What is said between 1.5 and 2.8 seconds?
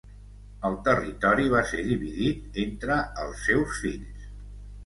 va ser dividit